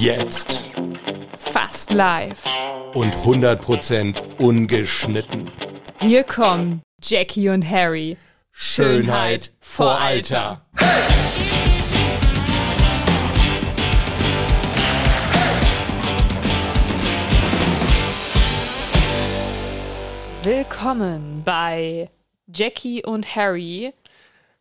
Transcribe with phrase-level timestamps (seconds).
[0.00, 0.64] Jetzt.
[1.36, 2.42] Fast live.
[2.94, 5.50] Und 100% ungeschnitten.
[6.00, 8.16] Hier kommen Jackie und Harry.
[8.50, 10.64] Schönheit vor Alter.
[20.42, 22.08] Willkommen bei
[22.46, 23.92] Jackie und Harry.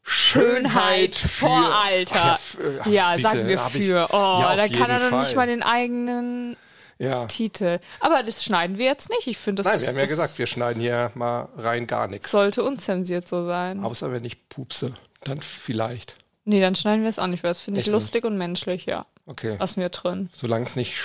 [0.09, 2.37] Schönheit vor Alter.
[2.37, 4.07] Ach ja, Ja, siehste, sagen wir hab ich- für.
[4.11, 6.55] Oh, Ja, da kann er doch nicht mal den eigenen
[6.97, 7.25] Ja.
[7.27, 7.79] Titel.
[7.99, 9.27] Aber das schneiden wir jetzt nicht.
[9.27, 12.07] Ich finde, das, Nein, wir haben ja das gesagt, wir schneiden hier mal rein gar
[12.07, 12.31] nichts.
[12.31, 13.83] sollte unzensiert so sein.
[13.83, 14.93] Außer wenn ich pupse.
[15.23, 16.15] Dann vielleicht.
[16.45, 18.01] Nee, dann schneiden wir es auch nicht, weil das finde ich Echt nicht?
[18.01, 19.05] lustig und menschlich, ja.
[19.27, 19.57] Okay.
[19.59, 20.29] Lassen wir drin.
[20.33, 20.95] Solange es nicht.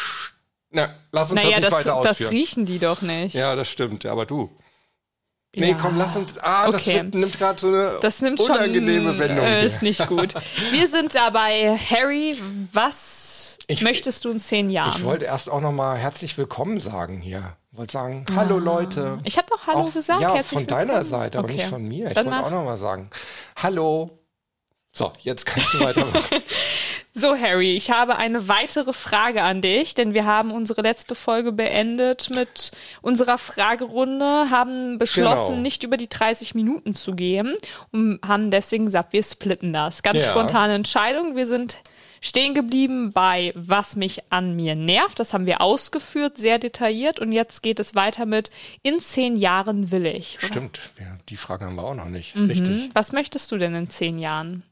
[0.71, 2.31] Na, lass uns Naja, das nicht das, weiter das ausführen.
[2.31, 3.35] riechen die doch nicht.
[3.35, 4.07] ja, das stimmt.
[4.07, 4.51] Aber du.
[5.57, 5.77] Nee, Ja.
[5.81, 6.39] komm, lass uns.
[6.41, 6.97] Ah, das Okay.
[6.97, 9.45] wird, nimmt gerade so eine Das nimmt unangenehme schon, Wendung.
[9.45, 10.35] Äh, ist nicht gut.
[10.73, 11.77] Wir sind dabei.
[11.91, 12.39] Harry,
[12.73, 14.93] was Ich- möchtest du in zehn Jahren?
[14.97, 17.43] Ich wollte erst auch nochmal herzlich willkommen sagen hier.
[17.73, 19.19] Wollte sagen, hallo Leute.
[19.25, 20.21] Ich habe doch Hallo Auch- gesagt.
[20.21, 21.05] Ja, Herzlich von deiner willkommen.
[21.05, 21.57] Seite, aber Okay.
[21.57, 22.07] nicht von mir.
[22.09, 23.11] Ich Dann wollte auch nochmal sagen,
[23.61, 24.19] hallo.
[24.93, 26.23] So, jetzt kannst du weitermachen.
[27.17, 31.53] So, Harry, ich habe eine weitere Frage an dich, denn wir haben unsere letzte Folge
[31.53, 35.63] beendet mit unserer Fragerunde, haben beschlossen, Genau.
[35.63, 37.55] nicht über die 30 Minuten zu gehen
[37.93, 40.03] und haben deswegen gesagt, wir splitten das.
[40.03, 40.31] Ganz Ja.
[40.33, 41.37] spontane Entscheidung.
[41.37, 41.79] Wir sind
[42.21, 45.21] stehen geblieben bei was mich an mir nervt.
[45.21, 47.21] Das haben wir ausgeführt, sehr detailliert.
[47.21, 48.51] Und jetzt geht es weiter mit
[48.83, 50.39] in zehn Jahren will ich.
[50.41, 52.35] Stimmt, ja, die Frage haben wir auch noch nicht.
[52.35, 52.47] Mhm.
[52.47, 52.91] Richtig.
[52.93, 54.65] Was möchtest du denn in zehn Jahren?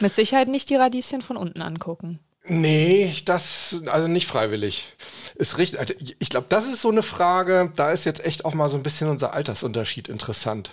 [0.00, 2.18] Mit Sicherheit nicht die Radieschen von unten angucken.
[2.44, 4.94] Nee, das, also nicht freiwillig.
[5.36, 5.78] Ist richtig.
[5.78, 8.76] also ich- glaube, das ist so eine Frage, da ist jetzt echt auch mal so
[8.76, 10.72] ein bisschen unser Altersunterschied interessant.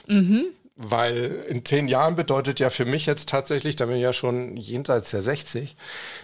[0.76, 4.56] Weil in zehn Jahren bedeutet ja für mich jetzt tatsächlich, da bin ich ja schon
[4.58, 5.76] jenseits der 60,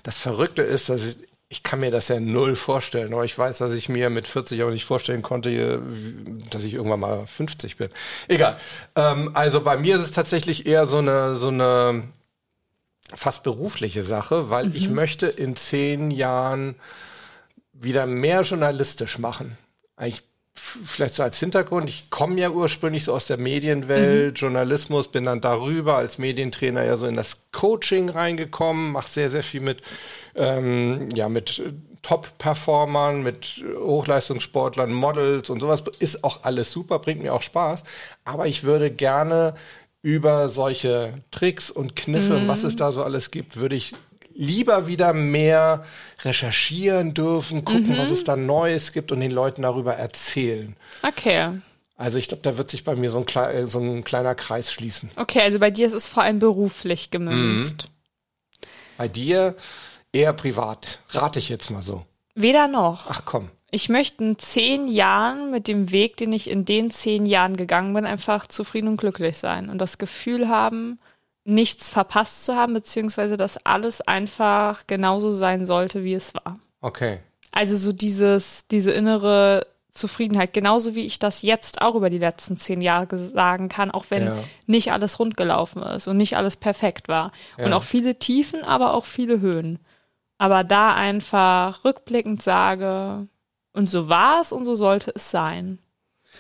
[0.04, 1.18] das Verrückte ist, dass ich,
[1.50, 4.64] ich kann mir das ja null vorstellen, aber ich weiß, dass ich mir mit 40
[4.64, 5.82] auch nicht vorstellen konnte,
[6.52, 7.90] dass ich irgendwann mal 50 bin.
[8.30, 8.58] Egal.
[8.96, 12.04] Ähm, also bei mir ist es tatsächlich eher so eine, so eine
[13.14, 16.76] fast berufliche Sache, weil ich möchte in zehn Jahren
[17.74, 19.58] wieder mehr journalistisch machen.
[19.96, 20.24] Eigentlich
[20.58, 21.90] vielleicht so als Hintergrund.
[21.90, 26.96] Ich komme ja ursprünglich so aus der Medienwelt, Journalismus, bin dann darüber als Medientrainer ja
[26.98, 29.82] so in das Coaching reingekommen, mache sehr, sehr viel mit,
[30.36, 35.84] ähm, ja, mit äh, Top-Performern, mit Hochleistungssportlern, Models und sowas.
[36.00, 37.84] Ist auch alles super, bringt mir auch Spaß.
[38.24, 39.56] Aber ich würde gerne
[40.06, 43.94] über solche Tricks und Kniffe und was es da so alles gibt, würde ich
[44.36, 45.84] lieber wieder mehr
[46.22, 50.76] recherchieren dürfen, gucken, was es da Neues gibt und den Leuten darüber erzählen.
[51.02, 51.60] Okay.
[51.98, 54.36] Also ich glaube, da wird sich bei mir so ein, klei äh, so ein kleiner
[54.36, 55.10] Kreis schließen.
[55.16, 57.86] Okay, also bei dir ist es vor allem beruflich gemünzt.
[59.00, 59.56] Bei dir
[60.14, 61.00] eher privat.
[61.10, 62.06] Rate ich jetzt mal so.
[62.36, 63.08] Weder noch.
[63.10, 63.50] Ach komm.
[63.72, 67.94] Ich möchte in zehn Jahren mit dem Weg, den ich in den zehn Jahren gegangen
[67.94, 71.00] bin, einfach zufrieden und glücklich sein und das Gefühl haben,
[71.44, 76.60] nichts verpasst zu haben, beziehungsweise dass alles einfach genauso sein sollte, wie es war.
[76.82, 77.20] Okay.
[77.52, 82.58] Also so dieses, diese innere Zufriedenheit, genauso wie ich das jetzt auch über die letzten
[82.58, 84.36] zehn Jahre sagen kann, auch wenn Ja.
[84.68, 87.32] nicht alles rund gelaufen ist und nicht alles perfekt war.
[87.58, 87.78] Und Ja.
[87.78, 89.80] auch viele Tiefen, aber auch viele Höhen.
[90.38, 93.28] Aber da einfach rückblickend sage,
[93.76, 95.80] und so war es und so sollte es sein.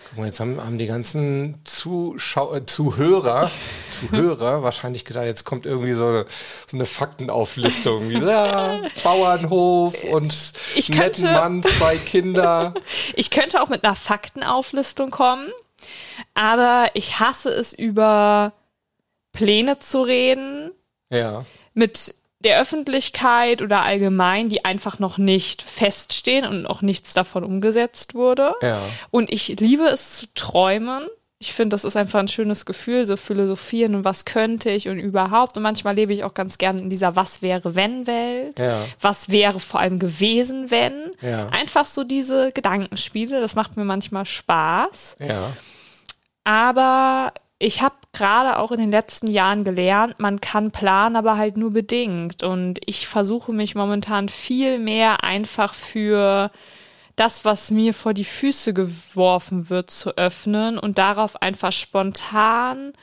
[0.10, 3.50] Guck mal, jetzt haben, haben die ganzen Zuschau äh, Zuhörer,
[3.92, 6.26] Zuhörer wahrscheinlich gedacht, jetzt kommt irgendwie so eine,
[6.68, 8.10] so eine Faktenauflistung.
[8.10, 12.74] Wie, ja, Bauernhof und Ich netten könnte- Mann, zwei Kinder.
[13.16, 15.48] Ich könnte auch mit einer Faktenauflistung kommen,
[16.34, 18.54] aber ich hasse es, über
[19.32, 20.72] Pläne zu reden,
[21.10, 21.46] Ja.
[21.74, 28.14] mit der Öffentlichkeit oder allgemein, die einfach noch nicht feststehen und noch nichts davon umgesetzt
[28.14, 28.54] wurde.
[28.62, 28.82] Ja.
[29.12, 31.08] Und ich liebe es zu träumen.
[31.40, 34.98] Ich finde, das ist einfach ein schönes Gefühl, so philosophieren und was könnte ich und
[35.00, 35.58] überhaupt.
[35.58, 38.58] Und manchmal lebe ich auch ganz gerne in dieser Was wäre wenn Welt.
[38.58, 38.86] Ja.
[39.02, 40.94] Was wäre vor allem gewesen, wenn.
[41.22, 41.50] Ja.
[41.50, 45.18] Einfach so diese Gedankenspiele, das macht mir manchmal Spaß.
[46.46, 51.58] Aber ich habe gerade auch in den letzten Jahren gelernt, man kann planen, aber halt
[51.58, 52.44] nur bedingt.
[52.44, 56.50] Und ich versuche mich momentan viel mehr einfach für
[57.16, 62.94] das, was mir vor die Füße geworfen wird, zu öffnen und darauf einfach spontan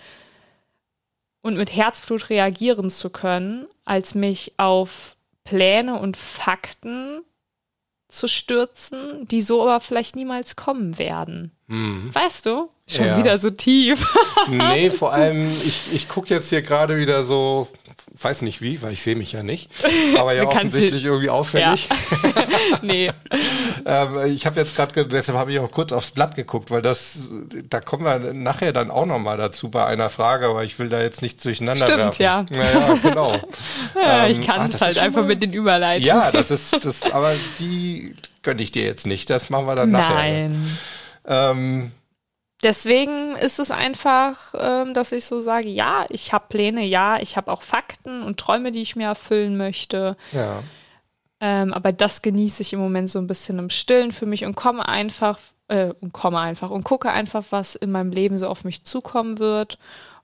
[1.43, 7.23] und mit Herzblut reagieren zu können, als mich auf Pläne und Fakten
[8.08, 11.53] zu stürzen, die so aber vielleicht niemals kommen werden.
[11.69, 12.69] Weißt du?
[12.87, 13.17] Schon Ja.
[13.17, 14.05] wieder so tief.
[14.49, 17.69] Nee, vor allem, ich, ich gucke jetzt hier gerade wieder so,
[18.20, 19.70] weiß nicht wie, weil ich sehe mich ja nicht,
[20.19, 21.88] aber ja offensichtlich irgendwie auffällig.
[22.82, 23.09] nee.
[23.87, 26.82] Ähm, ich habe jetzt gerade, ge- deshalb habe ich auch kurz aufs Blatt geguckt, weil
[26.82, 27.31] das,
[27.70, 31.00] da kommen wir nachher dann auch nochmal dazu bei einer Frage, aber ich will da
[31.00, 32.23] jetzt nicht durcheinander Stimmt, werfen.
[32.23, 32.44] ja.
[32.50, 33.41] Naja, genau.
[33.94, 36.06] Ja, ich Ähm, kann ah, es das halt ist schon einfach mal- mit den Überleitungen.
[36.08, 39.31] Ja, das ist, das, aber die gönne ich dir jetzt nicht.
[39.31, 40.15] Das machen wir dann nachher.
[40.17, 40.79] Nein.
[41.26, 41.92] Ähm,
[42.62, 47.36] Deswegen ist es einfach, ähm, dass ich so sage, ja, ich habe Pläne, ja, ich
[47.36, 50.16] habe auch Fakten und Träume, die ich mir erfüllen möchte.
[50.32, 50.62] ja.
[51.44, 54.54] Ähm, aber das genieße ich im Moment so ein bisschen im Stillen für mich und
[54.54, 58.62] komme einfach, äh, und komme einfach und gucke einfach, was in meinem Leben so auf
[58.62, 59.76] mich zukommen wird.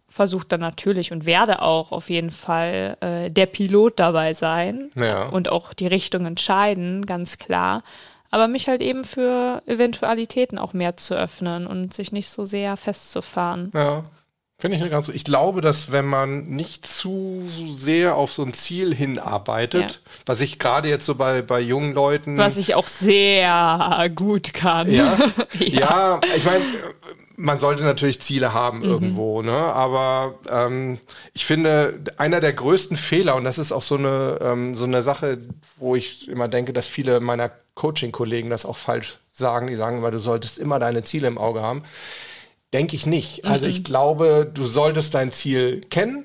[0.07, 5.25] Versuche dann natürlich und werde auch auf jeden Fall äh, der Pilot dabei sein Ja.
[5.27, 7.83] und auch die Richtung entscheiden, ganz klar.
[8.31, 12.77] Aber mich halt eben für Eventualitäten auch mehr zu öffnen und sich nicht so sehr
[12.77, 13.71] festzufahren.
[13.73, 14.05] Ja,
[14.59, 15.09] finde ich ganz.
[15.09, 20.59] Ich glaube, dass wenn man nicht zu sehr auf so ein Ziel hinarbeitet, was ich
[20.59, 22.37] gerade jetzt so bei, bei jungen Leuten.
[22.37, 24.93] Was ich auch sehr gut kann.
[24.93, 25.17] ja,
[25.59, 26.21] ja.
[26.37, 26.65] ich meine,
[27.41, 29.53] man sollte natürlich Ziele haben irgendwo, ne?
[29.53, 30.99] Aber ähm,
[31.35, 35.03] ich finde, einer der größten Fehler, und das ist auch so eine, ähm, so eine
[35.03, 35.39] Sache,
[35.77, 39.69] wo ich immer denke, dass viele meiner Coaching-Kollegen das auch falsch sagen.
[39.69, 41.85] Die sagen immer, du solltest immer deine Ziele im Auge haben.
[42.73, 43.45] Denke ich nicht.
[43.45, 46.25] Also ich glaube, du solltest dein Ziel kennen,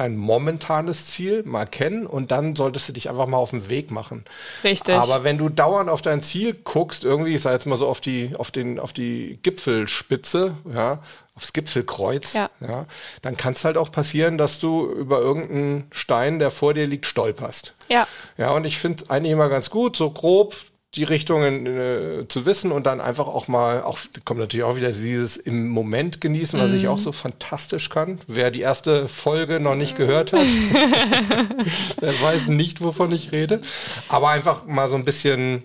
[0.00, 3.90] dein momentanes Ziel mal kennen und dann solltest du dich einfach mal auf den Weg
[3.90, 4.24] machen.
[4.64, 4.94] Richtig.
[4.94, 8.00] Aber wenn du dauernd auf dein Ziel guckst, irgendwie, ich sag jetzt mal so auf
[8.00, 11.00] die, auf den, auf die Gipfelspitze, ja,
[11.36, 12.48] aufs Gipfelkreuz, Ja.
[12.60, 12.86] ja,
[13.22, 17.04] dann kann es halt auch passieren, dass du über irgendeinen Stein, der vor dir liegt,
[17.06, 17.74] stolperst.
[17.88, 18.06] ja.
[18.38, 20.54] Ja, und ich finde eigentlich immer ganz gut, so grob
[20.96, 24.90] die Richtungen äh, zu wissen und dann einfach auch mal, auch kommt natürlich auch wieder
[24.90, 28.18] dieses im Moment genießen, was ich auch so fantastisch kann.
[28.26, 30.40] Wer die erste Folge noch nicht gehört hat,
[32.00, 33.60] der weiß nicht, wovon ich rede.
[34.08, 35.62] Aber einfach mal so ein bisschen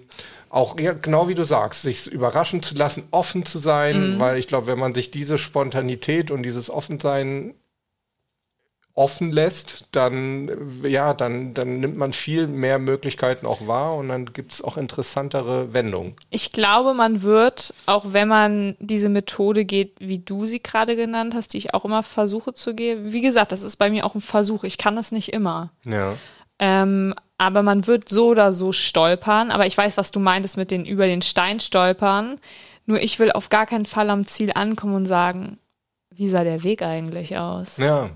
[0.49, 4.47] auch, ja, genau wie du sagst, sich überraschen zu lassen, offen zu sein, weil ich
[4.47, 7.55] glaube, wenn man sich diese Spontanität und dieses Offensein
[8.95, 10.49] offen lässt, dann,
[10.83, 14.77] ja, dann, dann nimmt man viel mehr Möglichkeiten auch wahr und dann gibt es auch
[14.77, 16.15] interessantere Wendungen.
[16.29, 21.35] Ich glaube, man wird, auch wenn man diese Methode geht, wie du sie gerade genannt
[21.35, 23.11] hast, die ich auch immer versuche zu gehen.
[23.11, 24.63] Wie gesagt, das ist bei mir auch ein Versuch.
[24.63, 25.71] Ich kann das nicht immer.
[25.85, 26.13] Ja.
[26.59, 29.51] Ähm, aber man wird so oder so stolpern.
[29.51, 32.39] Aber ich weiß, was du meintest mit den über den Stein stolpern.
[32.85, 35.59] Nur ich will auf gar keinen Fall am Ziel ankommen und sagen,
[36.11, 37.75] wie sah der Weg eigentlich aus?
[37.75, 38.09] Ja,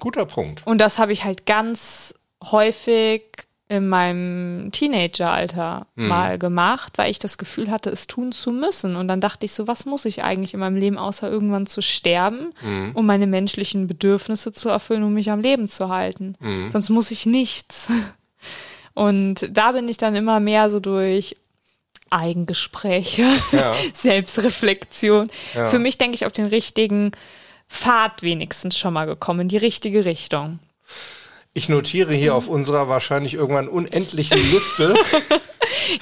[0.00, 0.66] guter Punkt.
[0.66, 3.22] Und das habe ich halt ganz häufig
[3.68, 8.96] in meinem Teenageralter mal gemacht, weil ich das Gefühl hatte, es tun zu müssen.
[8.96, 11.80] Und dann dachte ich so, was muss ich eigentlich in meinem Leben, außer irgendwann zu
[11.80, 12.52] sterben,
[12.94, 16.32] um meine menschlichen Bedürfnisse zu erfüllen, um mich am Leben zu halten.
[16.72, 17.88] Sonst muss ich nichts.
[18.94, 21.36] Und da bin ich dann immer mehr so durch
[22.10, 23.72] Eigengespräche, Ja.
[23.92, 25.28] Selbstreflexion.
[25.54, 25.66] Ja.
[25.68, 27.12] Für mich denke ich auf den richtigen
[27.70, 30.58] Pfad wenigstens schon mal gekommen, in die richtige Richtung.
[31.54, 34.94] Ich notiere hier auf unserer wahrscheinlich irgendwann unendlichen Liste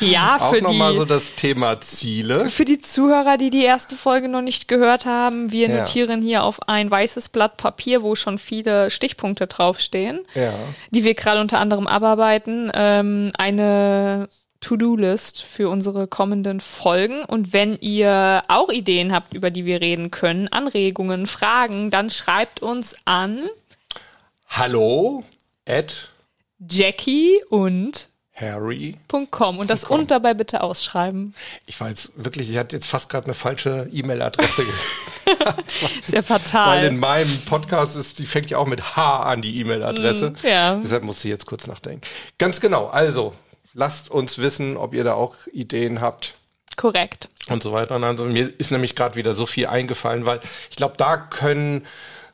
[0.00, 2.48] Ja, auch für nochmal die, so das Thema Ziele.
[2.48, 5.78] für die Zuhörer, die die erste Folge noch nicht gehört haben, wir Ja.
[5.78, 10.52] notieren hier auf ein weißes Blatt Papier, wo schon viele Stichpunkte draufstehen, Ja.
[10.90, 14.28] die wir gerade unter anderem abarbeiten, ähm, eine
[14.68, 17.25] To-Do-List für unsere kommenden Folgen.
[17.25, 22.60] Und wenn ihr auch Ideen habt, über die wir reden können, Anregungen, Fragen, dann schreibt
[22.60, 23.48] uns an
[24.50, 25.25] Hallo
[25.66, 26.10] at
[26.68, 28.96] Jackie und Harry.
[29.30, 30.00] .com und das .com.
[30.00, 31.34] und dabei bitte ausschreiben.
[31.64, 34.62] Ich war jetzt wirklich, ich hatte jetzt fast gerade eine falsche E-Mail-Adresse
[36.02, 36.84] Ist ja Weil fatal.
[36.84, 40.34] in meinem Podcast ist, die fängt ja auch mit H an, die E-Mail-Adresse.
[40.42, 40.75] ja.
[40.75, 42.02] Deshalb musste ich jetzt kurz nachdenken.
[42.37, 42.88] Ganz genau.
[42.88, 43.34] Also,
[43.78, 46.35] lasst uns wissen, ob ihr da auch Ideen habt
[46.76, 47.28] Korrekt.
[47.49, 47.94] und so weiter.
[47.97, 51.87] Und also, mir ist nämlich gerade wieder so viel eingefallen, weil ich glaube, da können,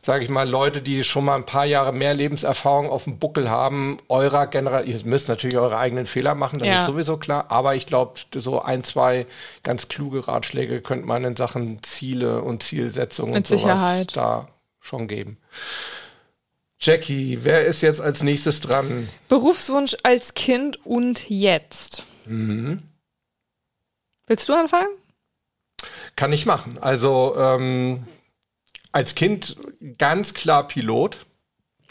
[0.02, 3.48] sage ich mal, Leute, die schon mal ein paar Jahre mehr Lebenserfahrung auf dem Buckel
[3.50, 6.76] haben, eurer Generation, ihr müsst natürlich eure eigenen Fehler machen, das Ja.
[6.76, 9.26] ist sowieso klar, aber ich glaube, so ein, zwei
[9.62, 14.16] ganz kluge Ratschläge könnte man in Sachen Ziele und Zielsetzung Mit und sowas Sicherheit.
[14.16, 14.48] da
[14.80, 15.38] schon geben.
[16.80, 19.08] Jackie, wer ist jetzt als nächstes dran?
[19.28, 22.04] Berufswunsch als Kind und jetzt.
[22.26, 22.82] Mhm.
[24.26, 24.88] Willst du anfangen?
[26.16, 26.78] Kann ich machen.
[26.80, 28.04] Also ähm,
[28.92, 29.56] als Kind
[29.98, 31.18] ganz klar Pilot.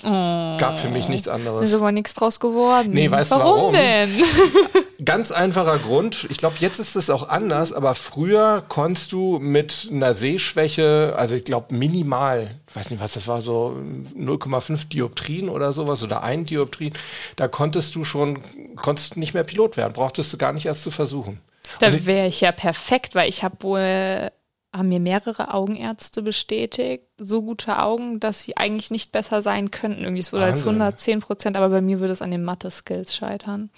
[0.01, 1.69] Gab für mich nichts anderes.
[1.69, 2.89] Ist aber nichts draus geworden.
[2.91, 3.57] Nee, weißt du warum?
[3.61, 3.73] warum?
[3.73, 4.09] denn?
[5.03, 6.27] Ganz einfacher Grund.
[6.29, 11.35] Ich glaube, jetzt ist es auch anders, aber früher konntest du mit einer Sehschwäche, also
[11.35, 13.75] ich glaube minimal, ich weiß nicht was das war, so
[14.15, 16.93] 0,5 Dioptrien oder sowas oder ein Dioptrien,
[17.35, 18.39] da konntest du schon,
[18.75, 21.41] konntest nicht mehr Pilot werden, brauchtest du gar nicht erst zu versuchen.
[21.79, 24.31] Da wäre ich ja perfekt, weil ich habe wohl
[24.73, 30.01] haben mir mehrere Augenärzte bestätigt, so gute Augen, dass sie eigentlich nicht besser sein könnten.
[30.01, 33.69] Irgendwie es wurde als 110 Prozent, aber bei mir würde es an den Mathe-Skills scheitern.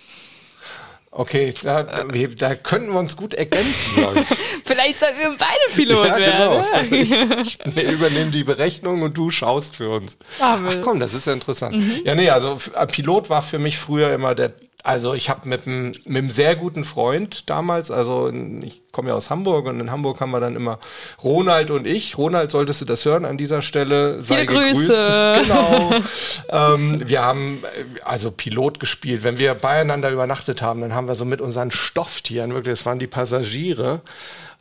[1.17, 3.89] Okay, da, da könnten wir uns gut ergänzen.
[4.65, 6.62] Vielleicht sollten wir beide Pilot ja, genau.
[6.62, 7.41] werden.
[7.41, 10.17] Ich, ich übernehme die Berechnung und du schaust für uns.
[10.41, 11.77] Ach komm, das ist ja interessant.
[11.77, 12.01] Mhm.
[12.03, 12.57] Ja, nee, also
[12.91, 14.51] Pilot war für mich früher immer der
[14.86, 19.15] also ich habe mit einem, mit einem sehr guten Freund damals, also ich komme ja
[19.15, 20.80] aus Hamburg und in Hamburg haben wir dann immer
[21.24, 22.20] Ronald und ich.
[22.20, 24.22] Ronald, solltest du das hören an dieser Stelle?
[24.22, 24.88] Sei Viele gegrüßt.
[24.88, 25.36] Grüße.
[25.46, 25.92] Genau.
[26.50, 29.24] ähm, wir haben äh, also Pilot gespielt.
[29.24, 33.00] Wenn wir beieinander übernachtet haben, dann haben wir so mit unseren Stofftieren, wirklich, das waren
[33.00, 34.01] die Passagiere,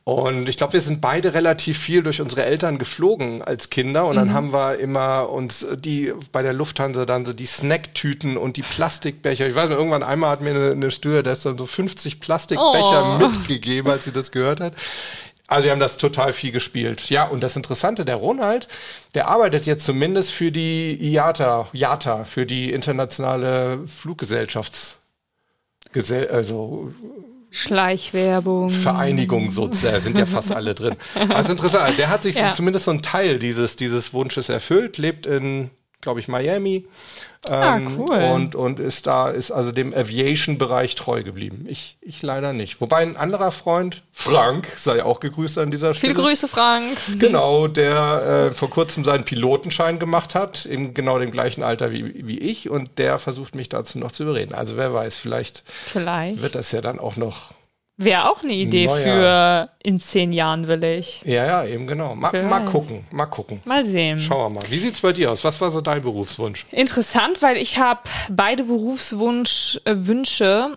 [0.04, 4.04] und ich glaube, wir sind beide relativ viel durch unsere Eltern geflogen als Kinder.
[4.04, 4.34] Und dann mhm.
[4.34, 9.48] haben wir immer uns die bei der Lufthansa dann so die Snacktüten und die Plastikbecher.
[9.48, 13.18] Ich weiß nicht, irgendwann einmal hat mir eine, eine Stewardess dann so 50 Plastikbecher oh.
[13.18, 14.74] mitgegeben, als sie das gehört hat.
[15.46, 17.08] Also wir haben das total viel gespielt.
[17.08, 18.68] Ja, und das Interessante, der Ronald,
[19.14, 24.98] der arbeitet jetzt zumindest für die IATA, IATA, für die internationale Fluggesellschafts,
[26.30, 26.92] also
[27.56, 28.68] Schleichwerbung.
[28.68, 30.96] Vereinigung sozusagen, sind ja fast alle drin.
[31.28, 32.48] Also interessant, der hat sich ja.
[32.48, 35.70] so, zumindest so einen Teil dieses, dieses Wunsches erfüllt, lebt in,
[36.00, 36.84] glaube ich, Miami.
[37.50, 38.16] Ah, ähm, cool.
[38.32, 41.64] Und, und ist da, ist also dem Aviation-Bereich treu geblieben.
[41.68, 42.80] Ich, ich leider nicht.
[42.80, 46.14] Wobei ein anderer Freund, Frank, sei auch gegrüßt an dieser Stelle.
[46.14, 46.96] Viele Grüße, Frank.
[47.18, 52.26] Genau, der äh, vor kurzem seinen Pilotenschein gemacht hat, in genau dem gleichen Alter wie,
[52.26, 52.70] wie ich.
[52.70, 54.54] Und der versucht mich dazu noch zu überreden.
[54.54, 56.42] Also wer weiß, vielleicht, vielleicht.
[56.42, 57.54] wird das ja dann auch noch
[57.96, 58.96] Wäre auch eine Idee Neuer.
[58.96, 61.22] für in zehn Jahren will ich.
[61.24, 62.16] Ja, ja, eben genau.
[62.16, 63.60] Ma, mal gucken, mal gucken.
[63.64, 64.18] Mal sehen.
[64.18, 64.70] Schauen wir mal.
[64.70, 65.44] Wie sieht's bei dir aus?
[65.44, 66.66] Was war so dein Berufswunsch?
[66.72, 70.76] Interessant, weil ich habe beide Berufswünsche äh,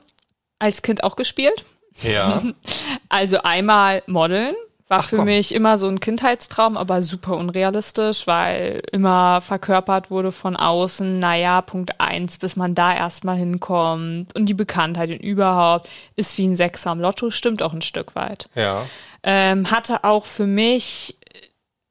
[0.59, 1.65] als Kind auch gespielt.
[2.03, 2.43] Ja.
[3.09, 4.55] also einmal Modeln
[4.87, 5.25] war Ach, für komm.
[5.25, 11.61] mich immer so ein Kindheitstraum, aber super unrealistisch, weil immer verkörpert wurde von außen, naja,
[11.61, 16.55] Punkt eins, bis man da erstmal hinkommt und die Bekanntheit und überhaupt ist wie ein
[16.55, 18.49] Sechser am Lotto, stimmt auch ein Stück weit.
[18.55, 18.85] Ja.
[19.23, 21.17] Ähm, hatte auch für mich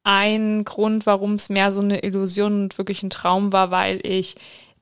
[0.05, 4.37] einen Grund, warum es mehr so eine Illusion und wirklich ein Traum war, weil ich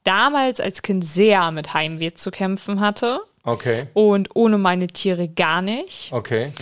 [0.05, 3.21] damals als Kind sehr mit Heimweh zu kämpfen hatte.
[3.43, 3.87] Okay.
[3.93, 6.13] Und ohne meine Tiere gar nicht.
[6.13, 6.53] Okay.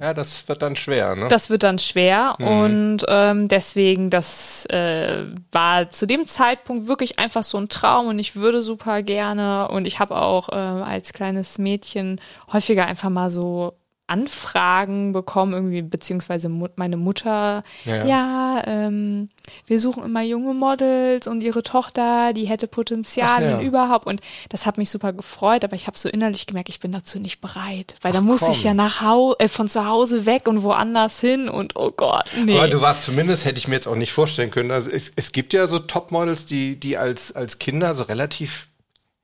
[0.00, 1.28] Ja, das wird dann schwer, ne?
[1.28, 2.46] Das wird dann schwer mhm.
[2.46, 8.18] und ähm, deswegen, das äh, war zu dem Zeitpunkt wirklich einfach so ein Traum und
[8.18, 12.20] ich würde super gerne und ich habe auch äh, als kleines Mädchen
[12.52, 13.74] häufiger einfach mal so
[14.06, 19.30] Anfragen bekommen, irgendwie, beziehungsweise meine Mutter, ja, ja ähm,
[19.66, 23.56] wir suchen immer junge Models und ihre Tochter, die hätte Potenzial ja.
[23.56, 24.06] und überhaupt.
[24.06, 24.20] Und
[24.50, 27.40] das hat mich super gefreut, aber ich habe so innerlich gemerkt, ich bin dazu nicht
[27.40, 27.94] bereit.
[28.02, 28.50] Weil Ach, da muss komm.
[28.50, 32.28] ich ja nach Hause, äh, von zu Hause weg und woanders hin und oh Gott,
[32.44, 32.58] nee.
[32.58, 34.70] Aber du warst zumindest, hätte ich mir jetzt auch nicht vorstellen können.
[34.70, 38.68] Also es, es gibt ja so Topmodels, die, die als, als Kinder so relativ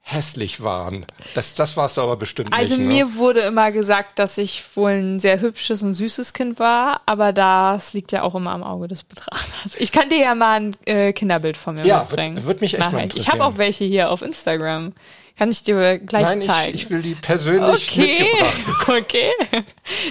[0.02, 1.06] hässlich waren.
[1.34, 2.88] Das, das warst du aber bestimmt also nicht.
[2.88, 7.02] Also mir wurde immer gesagt, dass ich wohl ein sehr hübsches und süßes Kind war,
[7.06, 9.76] aber das liegt ja auch immer am Auge des Betrachters.
[9.78, 12.38] Ich kann dir ja mal ein äh, Kinderbild von mir ja, mitbringen.
[12.38, 12.92] Ja, wird mich echt Nachher.
[12.92, 13.34] mal interessieren.
[13.34, 14.92] Ich habe auch welche hier auf Instagram.
[15.38, 16.74] Kann ich dir gleich Nein, zeigen.
[16.74, 18.28] Ich, ich will die persönlich okay.
[18.32, 18.60] mitgebracht.
[18.90, 19.30] Okay.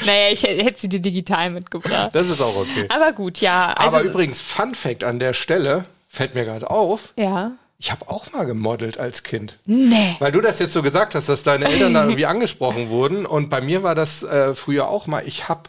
[0.05, 2.10] naja, ich hätte sie dir digital mitgebracht.
[2.13, 2.88] Das ist auch okay.
[2.89, 3.74] Aber gut, ja.
[3.74, 7.13] Also aber übrigens, Fun Fact an der Stelle, fällt mir gerade auf.
[7.17, 9.57] Ja ich habe auch mal gemodelt als Kind.
[9.65, 10.17] Nee.
[10.19, 13.25] Weil du das jetzt so gesagt hast, dass deine Eltern da irgendwie angesprochen wurden.
[13.25, 15.25] Und bei mir war das äh, früher auch mal.
[15.25, 15.62] Ich habe,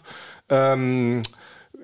[0.49, 1.23] ähm,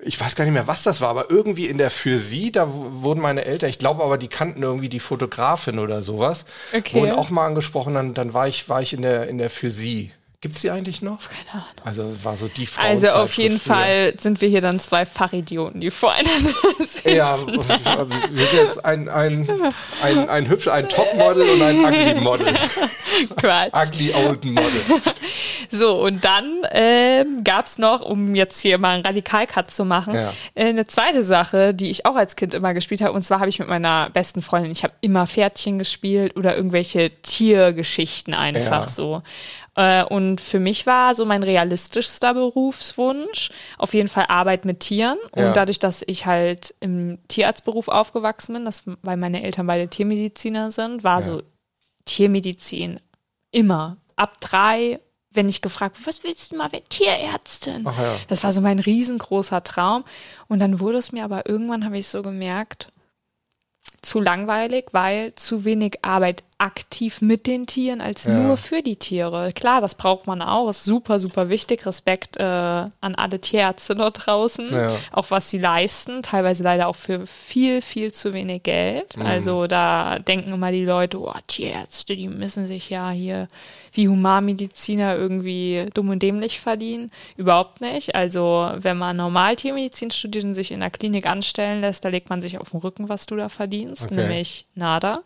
[0.03, 3.21] ich weiß gar nicht mehr, was das war, aber irgendwie in der Physik, da wurden
[3.21, 6.43] meine Eltern, ich glaube aber, die kannten irgendwie die Fotografin oder sowas,
[6.73, 6.99] okay.
[6.99, 7.93] wurden auch mal angesprochen.
[7.93, 10.11] Dann, dann war ich, war ich in der in der Physik.
[10.39, 11.17] Gibt es die eigentlich noch?
[11.29, 11.65] Keine Ahnung.
[11.83, 12.83] Also war so die Frau.
[12.83, 13.75] Also auf jeden früher.
[13.75, 17.09] Fall sind wir hier dann zwei Fachidioten, die voreinander sitzen.
[17.09, 19.49] Ja, wir sind jetzt ein, ein,
[20.03, 22.53] ein, ein hübscher, ein Topmodel und ein Ugly Model.
[23.35, 23.73] Quatsch.
[23.73, 24.81] Ugly Old Model.
[25.69, 30.13] So, und dann äh, gab es noch, um jetzt hier mal einen Radikalcut zu machen,
[30.13, 30.31] ja.
[30.53, 33.13] äh, eine zweite Sache, die ich auch als Kind immer gespielt habe.
[33.13, 37.09] Und zwar habe ich mit meiner besten Freundin, ich habe immer Pferdchen gespielt oder irgendwelche
[37.09, 38.87] Tiergeschichten einfach ja.
[38.87, 39.23] so.
[39.77, 45.17] Äh, und für mich war so mein realistischster Berufswunsch auf jeden Fall Arbeit mit Tieren.
[45.31, 45.53] Und ja.
[45.53, 51.03] dadurch, dass ich halt im Tierarztberuf aufgewachsen bin, das, weil meine Eltern beide Tiermediziner sind,
[51.03, 51.25] war ja.
[51.25, 51.43] so
[52.05, 52.99] Tiermedizin
[53.51, 54.99] immer ab drei
[55.37, 56.85] wenn ich gefragt, was willst du mal werden?
[56.89, 57.83] Tierärztin.
[57.85, 58.15] Ja.
[58.27, 60.03] Das war so mein riesengroßer Traum.
[60.47, 62.87] Und dann wurde es mir aber irgendwann, habe ich so gemerkt,
[64.01, 68.31] zu langweilig, weil zu wenig Arbeit aktiv mit den Tieren als Ja.
[68.31, 69.49] nur für die Tiere.
[69.53, 71.85] Klar, das braucht man auch, ist super, super wichtig.
[71.85, 74.87] Respekt äh, an alle Tierärzte dort draußen, Ja.
[75.11, 79.17] auch was sie leisten, teilweise leider auch für viel, viel zu wenig Geld.
[79.17, 79.25] Mhm.
[79.25, 83.47] Also da denken immer die Leute, oh, Tierärzte, die müssen sich ja hier
[83.93, 87.11] wie Humanmediziner irgendwie dumm und dämlich verdienen.
[87.35, 88.15] Überhaupt nicht.
[88.15, 92.29] Also wenn man normal Tiermedizin studiert und sich in der Klinik anstellen lässt, da legt
[92.29, 94.15] man sich auf den Rücken, was du da verdienst, Okay.
[94.15, 95.21] nämlich nada.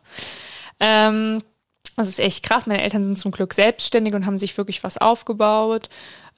[0.79, 1.41] Ähm,
[1.97, 2.65] das ist echt krass.
[2.65, 5.89] Meine Eltern sind zum Glück selbstständig und haben sich wirklich was aufgebaut,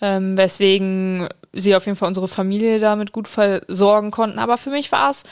[0.01, 4.39] ähm, weswegen sie auf jeden Fall unsere Familie damit gut versorgen konnten.
[4.39, 5.23] Aber für mich war es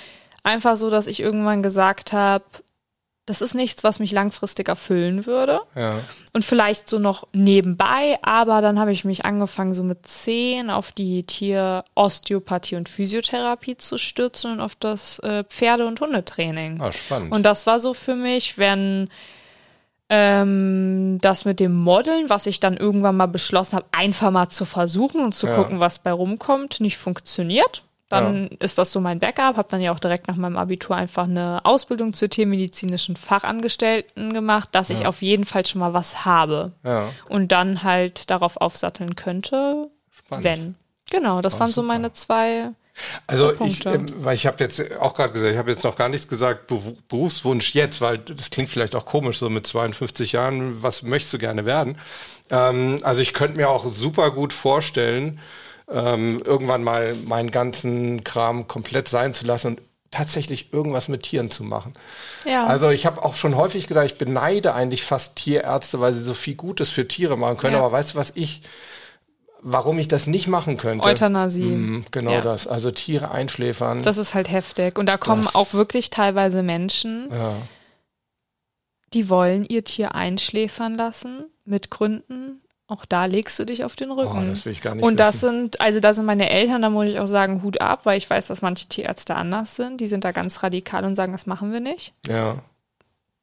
[0.43, 2.45] einfach so, dass ich irgendwann gesagt habe,
[3.27, 5.61] das ist nichts, was mich langfristig erfüllen würde.
[5.75, 5.99] Ja.
[6.33, 10.91] Und vielleicht so noch nebenbei, aber dann habe ich mich angefangen, so mit zehn auf
[10.91, 16.81] die Tier-Osteopathie und Physiotherapie zu stürzen und auf das äh, Pferde- und Hundetraining.
[16.81, 17.31] Ah, spannend.
[17.31, 19.07] Und das war so für mich, wenn
[20.09, 24.65] ähm, das mit dem Modeln, was ich dann irgendwann mal beschlossen habe, einfach mal zu
[24.65, 25.55] versuchen und zu Ja.
[25.55, 27.83] gucken, was bei rumkommt, nicht funktioniert.
[28.19, 29.57] Dann ist das so mein Backup.
[29.57, 34.69] Habe dann ja auch direkt nach meinem Abitur einfach eine Ausbildung zur tiermedizinischen Fachangestellten gemacht,
[34.73, 39.15] dass ich auf jeden Fall schon mal was habe ja, und dann halt darauf aufsatteln
[39.15, 40.43] könnte, spannend.
[40.43, 40.75] wenn.
[41.09, 41.87] Genau, das waren so super.
[41.87, 42.69] meine zwei.
[43.25, 43.89] Also ich, Punkte.
[43.89, 46.69] ähm, weil ich habe jetzt auch gerade gesagt, ich habe jetzt noch gar nichts gesagt,
[46.69, 51.33] Beru- Berufswunsch jetzt, weil das klingt vielleicht auch komisch, so mit 52 Jahren, was möchtest
[51.33, 51.97] du gerne werden?
[52.49, 55.39] Ähm, also ich könnte mir auch super gut vorstellen,
[55.91, 61.49] ähm, irgendwann mal meinen ganzen Kram komplett sein zu lassen und tatsächlich irgendwas mit Tieren
[61.49, 61.93] zu machen.
[62.45, 62.65] Ja.
[62.65, 66.33] Also ich habe auch schon häufig gedacht, ich beneide eigentlich fast Tierärzte, weil sie so
[66.33, 67.73] viel Gutes für Tiere machen können.
[67.75, 67.79] Ja.
[67.79, 68.61] Aber weißt du, was ich,
[69.61, 71.07] warum ich das nicht machen könnte?
[71.07, 71.63] Euthanasie.
[71.63, 72.41] Mhm, genau Ja.
[72.41, 72.67] das.
[72.67, 74.01] Also Tiere einschläfern.
[74.01, 74.97] Das ist halt heftig.
[74.97, 77.53] Und da kommen Das- auch wirklich teilweise Menschen, ja.
[79.13, 82.61] die wollen ihr Tier einschläfern lassen mit Gründen.
[82.91, 84.37] Auch da legst du dich auf den Rücken.
[84.37, 85.49] Oh, das will ich gar nicht Und das wissen.
[85.61, 88.29] sind, also da sind meine Eltern, da muss ich auch sagen, Hut ab, weil ich
[88.29, 90.01] weiß, dass manche Tierärzte anders sind.
[90.01, 92.13] Die sind da ganz radikal und sagen, das machen wir nicht.
[92.27, 92.61] Ja.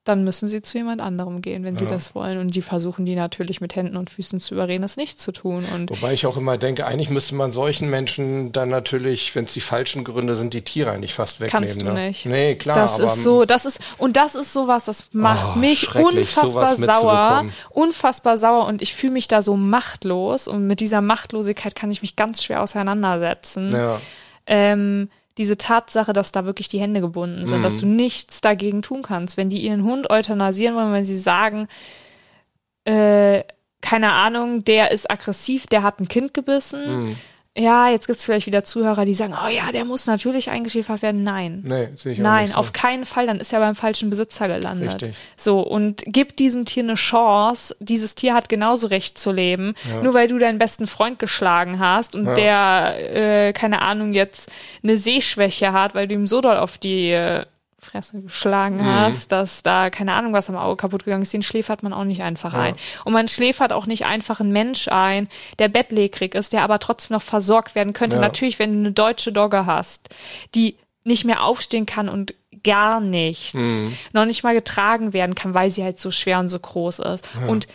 [0.08, 1.90] Dann müssen sie zu jemand anderem gehen, wenn sie Ja.
[1.90, 2.38] das wollen.
[2.38, 5.66] Und die versuchen die natürlich mit Händen und Füßen zu überreden, das nicht zu tun.
[5.74, 9.52] Und Wobei ich auch immer denke, eigentlich müsste man solchen Menschen dann natürlich, wenn es
[9.52, 11.66] die falschen Gründe sind, die Tiere eigentlich fast wegnehmen.
[11.68, 12.06] Kannst du ne?
[12.06, 12.24] nicht.
[12.24, 12.74] Nee, klar.
[12.74, 17.44] das ist so, das ist, und das ist sowas, das macht Oh, mich unfassbar sauer.
[17.68, 22.00] Unfassbar sauer und ich fühle mich da so machtlos und mit dieser Machtlosigkeit kann ich
[22.00, 23.72] mich ganz schwer auseinandersetzen.
[23.72, 24.00] Ja.
[24.46, 27.62] Ähm, diese Tatsache, dass da wirklich die Hände gebunden sind, Mhm.
[27.62, 29.36] dass du nichts dagegen tun kannst.
[29.36, 31.66] Wenn die ihren Hund euthanasieren wollen, wenn sie sagen,
[32.84, 33.42] äh,
[33.80, 37.04] keine Ahnung, der ist aggressiv, der hat ein Kind gebissen.
[37.06, 37.16] Mhm.
[37.58, 41.02] Ja, jetzt gibt es vielleicht wieder Zuhörer, die sagen, oh ja, der muss natürlich eingeschäfert
[41.02, 41.24] werden.
[41.24, 41.62] Nein.
[41.64, 42.60] Nee, sehe ich auch Nein, nicht so.
[42.60, 44.94] auf keinen Fall, dann ist er beim falschen Besitzer gelandet.
[44.94, 45.16] Richtig.
[45.36, 47.76] So, und gib diesem Tier eine Chance.
[47.80, 49.74] Dieses Tier hat genauso Recht zu leben.
[50.02, 52.94] Nur weil du deinen besten Freund geschlagen hast und der,
[53.48, 54.50] äh, keine Ahnung, jetzt
[54.82, 57.44] eine Sehschwäche hat, weil du ihm so doll auf die äh,
[57.80, 58.84] Fresse geschlagen Mhm.
[58.86, 62.04] hast, dass da, keine Ahnung, was am Auge kaputt gegangen ist, den schläfert man auch
[62.04, 62.74] nicht einfach ein.
[63.04, 67.14] Und man schläfert auch nicht einfach einen Mensch ein, der bettlägerig ist, der aber trotzdem
[67.14, 68.16] noch versorgt werden könnte.
[68.16, 68.22] Ja.
[68.22, 70.08] Natürlich, wenn du eine deutsche Dogge hast,
[70.54, 73.96] die nicht mehr aufstehen kann und gar nichts, Mhm.
[74.12, 77.28] noch nicht mal getragen werden kann, weil sie halt so schwer und so groß ist.
[77.46, 77.68] Und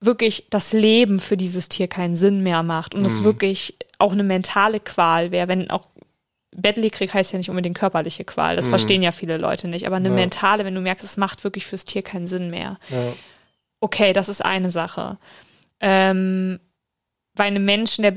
[0.00, 4.22] wirklich das Leben für dieses Tier keinen Sinn mehr macht und es wirklich auch eine
[4.22, 5.82] mentale Qual wäre, wenn auch
[6.56, 10.10] Bettlägerig heißt ja nicht unbedingt körperliche Qual, das verstehen ja viele Leute nicht, aber eine
[10.10, 12.78] mentale, wenn du merkst, es macht wirklich fürs Tier keinen Sinn mehr.
[12.88, 13.12] Ja.
[13.80, 15.18] Okay, das ist eine Sache.
[15.80, 16.58] Ähm,
[17.34, 18.10] bei einem Menschen, der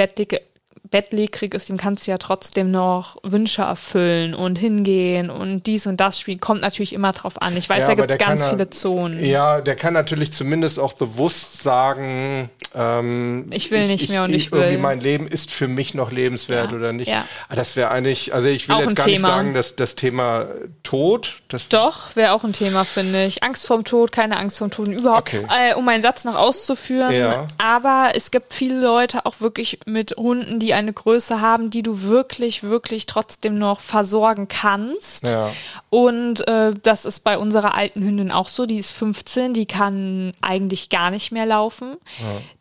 [0.94, 1.04] bettläge-
[1.34, 5.98] bettlägerig ist, dem kannst du ja trotzdem noch Wünsche erfüllen und hingehen und dies und
[6.00, 6.40] das spielen.
[6.40, 7.58] Kommt natürlich immer drauf an.
[7.58, 9.24] Ich weiß, Ja, da gibt es ganz kann viele Zonen.
[9.26, 14.52] Ja, der kann natürlich zumindest auch bewusst sagen, ähm, Ich will nicht mehr und ich
[14.52, 14.62] will.
[14.62, 17.08] Irgendwie mein Leben ist für mich noch lebenswert Ja, oder nicht.
[17.10, 17.26] ja.
[17.48, 19.28] Aber Das wäre eigentlich, also ich will Auch jetzt gar nicht Thema.
[19.30, 20.48] sagen, dass das Thema
[20.84, 23.44] Tod, das Doch, wäre auch ein Thema, finde ich.
[23.44, 25.34] Angst vorm Tod, keine Angst vorm Tod überhaupt.
[25.34, 25.46] Okay.
[25.50, 27.14] Äh, um meinen Satz noch auszuführen.
[27.14, 27.48] Ja.
[27.58, 32.04] Aber es gibt viele Leute auch wirklich mit Hunden, die eine Größe haben, die du
[32.04, 35.28] wirklich, wirklich trotzdem noch versorgen kannst.
[35.28, 35.50] Ja.
[35.90, 38.66] Und äh, das ist bei unserer alten Hündin auch so.
[38.66, 41.98] Die ist 15, die kann eigentlich gar nicht mehr laufen.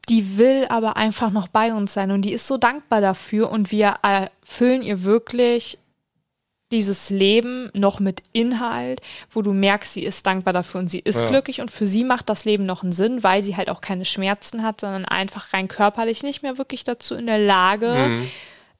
[0.08, 3.70] Die will aber einfach noch bei uns sein und die ist so dankbar dafür und
[3.70, 5.78] wir erfüllen ihr wirklich
[6.72, 11.20] dieses Leben noch mit Inhalt, wo du merkst, sie ist dankbar dafür und sie ist
[11.20, 11.26] Ja.
[11.28, 14.04] glücklich und für sie macht das Leben noch einen Sinn, weil sie halt auch keine
[14.04, 18.28] Schmerzen hat, sondern einfach rein körperlich nicht mehr wirklich dazu in der Lage Mhm.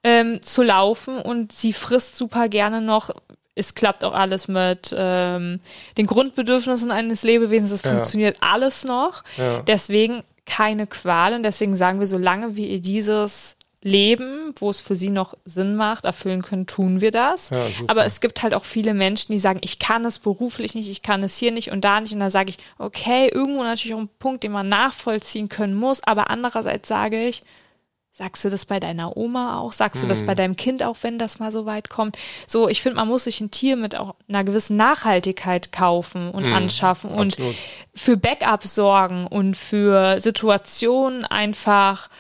[0.04, 3.10] ähm, zu laufen und sie frisst super gerne noch.
[3.54, 5.60] Es klappt auch alles mit ähm,
[5.98, 7.70] den Grundbedürfnissen eines Lebewesens.
[7.70, 7.90] Es Ja.
[7.90, 9.22] funktioniert alles noch.
[9.36, 9.58] Ja.
[9.60, 14.94] Deswegen keine Qual und deswegen sagen wir, solange wir ihr dieses Leben, wo es für
[14.96, 17.50] sie noch Sinn macht, erfüllen können, tun wir das.
[17.50, 17.58] Ja.
[17.88, 21.02] Aber es gibt halt auch viele Menschen, die sagen, ich kann es beruflich nicht, ich
[21.02, 22.12] kann es hier nicht und da nicht.
[22.12, 26.00] Und da sage ich, okay, irgendwo natürlich auch ein Punkt, den man nachvollziehen können muss.
[26.04, 27.40] Aber andererseits sage ich,
[28.14, 29.72] Sagst du das bei deiner Oma auch?
[29.72, 30.10] Sagst du Mhm.
[30.10, 32.18] das bei deinem Kind auch, wenn das mal so weit kommt?
[32.46, 36.44] So, ich finde, man muss sich ein Tier mit auch einer gewissen Nachhaltigkeit kaufen und
[36.44, 37.44] anschaffen und Mhm.
[37.46, 37.56] absolut.
[37.94, 42.10] für Backups sorgen und für Situationen einfach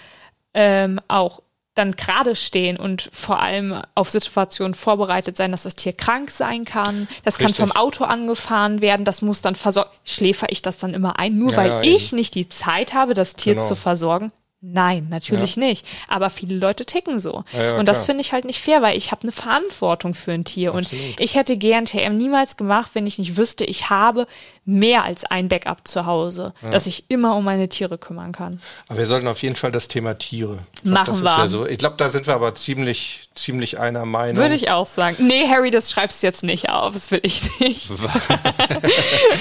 [0.54, 1.42] ähm, auch
[1.74, 6.64] dann gerade stehen und vor allem auf Situationen vorbereitet sein, dass das Tier krank sein
[6.64, 7.08] kann.
[7.24, 7.62] Das kann Richtig.
[7.66, 9.04] vom Auto angefahren werden.
[9.04, 9.90] Das muss dann versorgt.
[10.04, 12.16] Schläfer ich das dann immer ein, nur Ja, weil ja, ich eben.
[12.16, 13.66] nicht die Zeit habe, das Tier Genau.
[13.66, 14.30] zu versorgen?
[14.64, 15.84] Nein, natürlich nicht.
[16.06, 17.42] Aber viele Leute ticken so.
[17.52, 20.30] Ja, ja, und das finde ich halt nicht fair, weil ich habe eine Verantwortung für
[20.30, 20.72] ein Tier.
[20.72, 21.04] Absolut.
[21.04, 24.28] Und ich hätte GNTM niemals gemacht, wenn ich nicht wüsste, ich habe
[24.64, 28.60] mehr als ein Backup zu Hause, dass ich immer um meine Tiere kümmern kann.
[28.86, 30.60] Aber wir sollten auf jeden Fall das Thema Tiere.
[30.84, 31.38] Glaub, Machen das ist wir.
[31.38, 34.40] Ja so, ich glaube, da sind wir aber ziemlich, ziemlich einer Meinung.
[34.40, 35.16] Würde ich auch sagen.
[35.18, 36.92] Nee, Harry, das schreibst du jetzt nicht auf.
[36.92, 37.90] Das will ich nicht.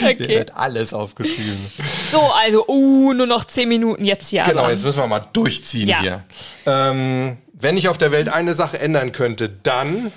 [0.02, 0.28] Okay.
[0.28, 1.58] wird alles aufgeschrieben.
[2.10, 4.44] So, also, uh, nur noch zehn Minuten jetzt hier.
[4.44, 4.72] Genau, aber.
[4.72, 6.00] jetzt müssen wir mal durchziehen Ja.
[6.02, 6.24] hier.
[6.66, 10.12] Ähm, wenn ich auf der Welt eine Sache ändern könnte, dann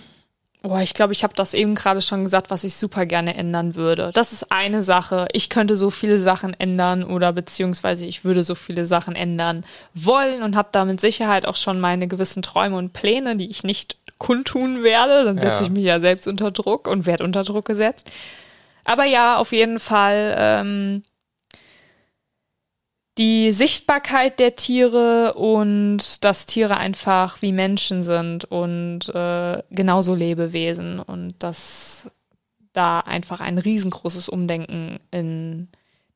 [0.63, 3.75] Boah, ich glaube, ich habe das eben gerade schon gesagt, was ich super gerne ändern
[3.75, 4.13] würde.
[4.15, 5.29] Das ist eine Sache.
[5.35, 10.43] Ich könnte so viele Sachen ändern oder beziehungsweise ich würde so viele Sachen ändern wollen
[10.43, 13.99] und habe da mit Sicherheit auch schon meine gewissen Träume und Pläne, die ich nicht
[14.17, 15.25] kundtun werde.
[15.27, 15.61] Dann setze Ja.
[15.65, 18.11] ich mich ja selbst unter Druck und werde unter Druck gesetzt.
[18.87, 21.03] Aber ja, auf jeden Fall ähm,
[23.19, 30.99] die Sichtbarkeit der Tiere und dass Tiere einfach wie Menschen sind und äh, genauso Lebewesen
[30.99, 32.11] und dass
[32.73, 35.69] da einfach ein riesengroßes Umdenken in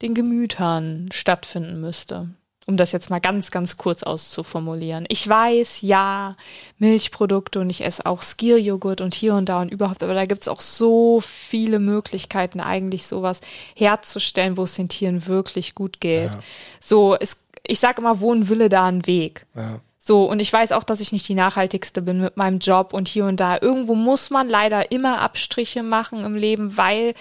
[0.02, 2.30] den Gemütern stattfinden müsste.
[2.68, 5.06] Um das jetzt mal ganz, ganz kurz auszuformulieren.
[5.08, 6.34] Ich weiß, ja,
[6.76, 10.48] Milchprodukte und ich esse auch Skierjoghurt und hier und da und überhaupt, aber da gibt's
[10.48, 13.40] auch so viele Möglichkeiten, eigentlich sowas
[13.74, 16.32] herzustellen, wo es den Tieren wirklich gut geht.
[16.78, 19.46] So, es, ich sage immer, wo ein Wille, da ein Weg.
[19.56, 22.92] ja, So, und ich weiß auch, dass ich nicht die nachhaltigste bin mit meinem Job
[22.92, 23.56] und hier und da.
[23.62, 27.14] Irgendwo muss man leider immer Abstriche machen im Leben, weil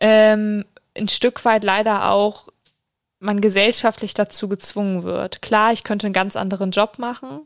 [0.00, 0.64] ähm,
[0.96, 2.48] ein Stück weit leider auch
[3.20, 5.42] man gesellschaftlich dazu gezwungen wird.
[5.42, 7.40] Klar, ich könnte einen ganz anderen Job machen,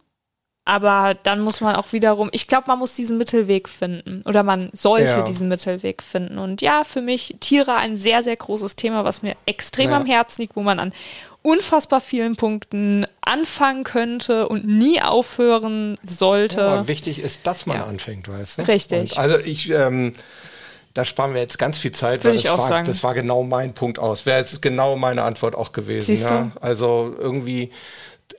[0.65, 4.71] aber dann muss man auch wiederum, ich glaube, man muss diesen Mittelweg finden oder man
[4.73, 5.23] sollte Ja.
[5.23, 6.39] diesen Mittelweg finden.
[6.39, 9.97] Und ja, für mich Tiere ein sehr, sehr großes Thema, was mir extrem Ja.
[9.97, 10.93] am Herzen liegt, wo man an
[11.45, 16.63] unfassbar vielen Punkten anfangen könnte und nie aufhören sollte.
[16.65, 17.85] aber wichtig ist, dass man Ja.
[17.87, 18.63] anfängt, weißt du?
[18.69, 19.13] Richtig.
[19.13, 20.15] Und also ich, ähm,
[20.95, 23.43] da sparen wir jetzt ganz viel Zeit, weil Würde ich das war, das war genau
[23.43, 24.27] mein Punkt aus.
[24.27, 26.17] Wäre jetzt genau meine Antwort auch gewesen.
[26.17, 26.53] Ja?
[26.61, 27.71] Also irgendwie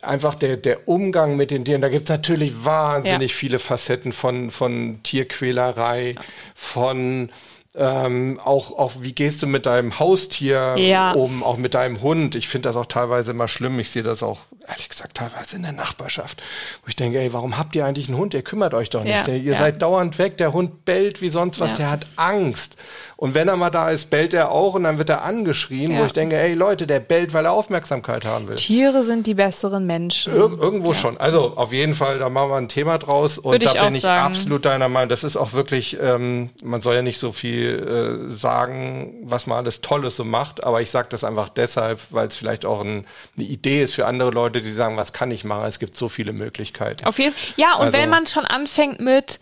[0.02, 3.38] einfach der, der Umgang mit den Tieren, da gibt es natürlich wahnsinnig Ja.
[3.38, 6.16] viele Facetten von, von Tierquälerei,
[6.54, 7.30] von
[7.75, 11.13] ähm, auch, auch, wie gehst du mit deinem Haustier Ja.
[11.13, 12.36] um, auch mit deinem Hund.
[12.36, 13.79] Ich finde das auch teilweise immer schlimm.
[13.79, 16.43] Ich sehe das auch, ehrlich gesagt, teilweise in der Nachbarschaft,
[16.83, 18.36] wo ich denke, ey, warum habt ihr eigentlich einen Hund?
[18.36, 19.15] Ihr kümmert euch doch nicht.
[19.15, 19.57] Ja, Der, ihr ja.
[19.57, 22.75] seid dauernd weg, der Hund bellt wie sonst was, der hat Angst.
[23.23, 25.99] Und wenn er mal da ist, bellt er auch und dann wird er angeschrien, wo
[26.01, 26.05] Ja.
[26.07, 28.55] ich denke, ey Leute, der bellt, weil er Aufmerksamkeit haben will.
[28.57, 30.33] Tiere sind die besseren Menschen.
[30.36, 31.15] Ir irgendwo schon.
[31.15, 33.38] Also auf jeden Fall, da machen wir ein Thema draus.
[33.38, 34.25] Und Würde da bin ich sagen.
[34.25, 35.07] absolut deiner Meinung.
[35.07, 39.57] Das ist auch wirklich, ähm, man soll ja nicht so viel äh, sagen, was man
[39.59, 43.05] alles Tolles so macht, aber ich sage das einfach deshalb, weil es vielleicht auch ein,
[43.38, 45.63] eine Idee ist für andere Leute, die sagen, was kann ich machen?
[45.65, 47.05] Es gibt so viele Möglichkeiten.
[47.05, 49.39] Auf jeden Ja, und Also- wenn man schon anfängt mit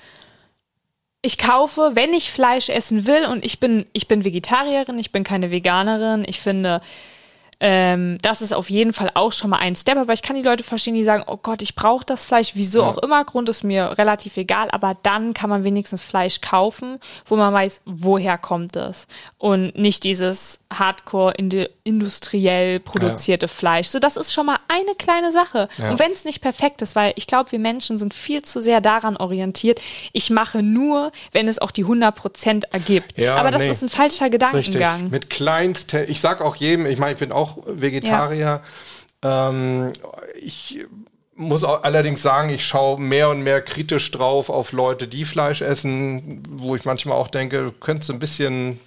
[1.21, 5.23] ich kaufe, wenn ich Fleisch essen will und ich bin ich bin Vegetarierin, ich bin
[5.23, 6.81] keine Veganerin, ich finde
[7.63, 10.41] ähm, das ist auf jeden Fall auch schon mal ein Step, aber ich kann die
[10.41, 13.63] Leute verstehen, die sagen, oh Gott, ich brauche das Fleisch, wieso auch immer, Grund ist
[13.63, 18.75] mir relativ egal, aber dann kann man wenigstens Fleisch kaufen, wo man weiß, woher kommt
[18.75, 21.33] es und nicht dieses hardcore
[21.83, 23.89] industriell produzierte Fleisch.
[23.89, 25.67] So, das ist schon mal eine kleine Sache.
[25.77, 25.91] Ja.
[25.91, 28.81] Und wenn es nicht perfekt ist, weil ich glaube, wir Menschen sind viel zu sehr
[28.81, 29.79] daran orientiert,
[30.13, 33.17] ich mache nur, wenn es auch die 100% ergibt.
[33.17, 33.69] Ja, aber das nee.
[33.69, 34.39] ist ein falscher Richtig.
[34.39, 35.09] Gedankengang.
[35.11, 38.61] Mit kleinst, ich sag auch jedem, ich meine, ich bin auch Vegetarier.
[39.23, 39.93] Ähm,
[40.41, 40.85] ich
[41.35, 45.61] muss auch allerdings sagen, ich schaue mehr und mehr kritisch drauf auf Leute, die Fleisch
[45.61, 48.79] essen, wo ich manchmal auch denke, du könntest ein bisschen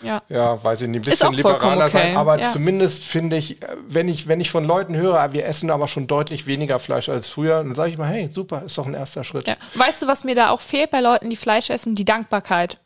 [0.00, 0.22] ja.
[0.28, 1.90] ja, weiß ich nicht, ein bisschen liberaler okay.
[1.90, 2.16] sein.
[2.16, 2.44] Aber ja.
[2.50, 6.06] zumindest finde ich, wenn ich, wenn ich von Leuten höre, ah, wir essen aber schon
[6.06, 9.24] deutlich weniger Fleisch als früher, dann sage ich mal, hey, super, ist doch ein erster
[9.24, 9.48] Schritt.
[9.48, 9.54] Ja.
[9.74, 11.94] Weißt du, was mir da auch fehlt bei Leuten, die Fleisch essen?
[11.94, 12.78] Die Dankbarkeit.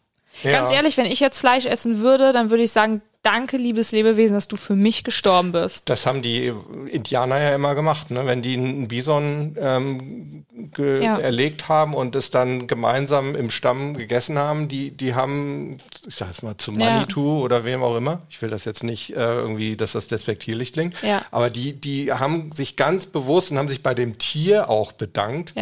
[0.42, 4.34] Ganz ehrlich, wenn ich jetzt Fleisch essen würde, dann würde ich sagen, danke, liebes Lebewesen,
[4.34, 5.88] dass du für mich gestorben bist.
[5.88, 6.52] Das haben die
[6.90, 8.26] Indianer ja immer gemacht, ne?
[8.26, 10.44] wenn die einen Bison ähm,
[10.76, 11.18] ja.
[11.18, 16.28] erlegt haben und es dann gemeinsam im Stamm gegessen haben, die, die haben, ich sag
[16.28, 17.44] jetzt mal, zu Manitou ja.
[17.44, 21.00] oder wem auch immer, ich will das jetzt nicht äh, irgendwie, dass das despektierlich klingt,
[21.02, 21.20] ja.
[21.30, 25.54] aber die, die haben sich ganz bewusst und haben sich bei dem Tier auch bedankt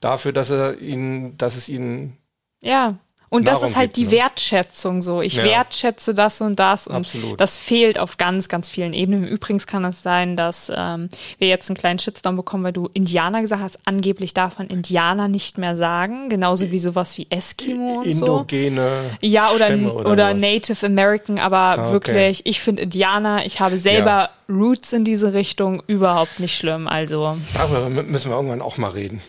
[0.00, 2.16] dafür, dass er ihnen, dass es ihnen
[2.62, 2.96] ja.
[3.32, 4.10] Und das ist halt die ne?
[4.10, 5.22] Wertschätzung so.
[5.22, 5.44] Ich ja.
[5.44, 7.40] wertschätze das und das und Absolut.
[7.40, 9.26] das fehlt auf ganz, ganz vielen Ebenen.
[9.26, 13.40] Übrigens kann es sein, dass ähm, wir jetzt einen kleinen Shitstorm bekommen, weil du Indianer
[13.40, 13.78] gesagt hast.
[13.86, 19.26] Angeblich darf man Indianer nicht mehr sagen, genauso wie sowas wie Eskimo und Indogene so.
[19.26, 21.92] Ja, oder, oder, oder Native American, aber ah, okay.
[21.92, 24.30] wirklich, ich finde Indianer, ich habe selber ja.
[24.50, 26.86] Roots in diese Richtung, überhaupt nicht schlimm.
[26.86, 27.38] Also.
[27.54, 29.22] Darüber müssen wir irgendwann auch mal reden.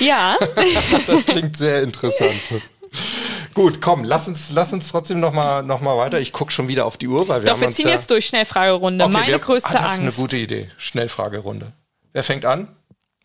[0.00, 0.36] Ja.
[1.06, 2.34] das klingt sehr interessant.
[3.54, 6.20] Gut, komm, lass uns, lass uns trotzdem noch mal, noch mal weiter.
[6.20, 8.26] Ich gucke schon wieder auf die Uhr, weil wir Doch, haben wir ziehen jetzt durch
[8.26, 9.04] Schnellfragerunde.
[9.04, 9.98] Okay, Meine wir, größte ah, das Angst.
[9.98, 10.70] Das ist eine gute Idee.
[10.78, 11.72] Schnellfragerunde.
[12.12, 12.68] Wer fängt an?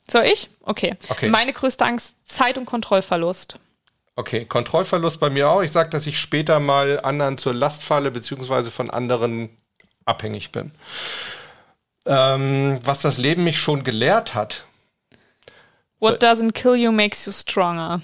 [0.09, 0.49] Soll ich?
[0.61, 0.95] Okay.
[1.09, 1.29] okay.
[1.29, 3.57] Meine größte Angst, Zeit- und Kontrollverlust.
[4.15, 5.61] Okay, Kontrollverlust bei mir auch.
[5.61, 9.49] Ich sage, dass ich später mal anderen zur Last falle, beziehungsweise von anderen
[10.05, 10.71] abhängig bin.
[12.05, 14.65] Ähm, was das Leben mich schon gelehrt hat.
[15.99, 18.01] What doesn't kill you makes you stronger.